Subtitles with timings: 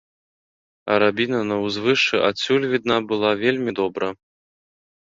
[0.95, 4.07] Арабіна на ўзвышшы адсюль відна была вельмі добра.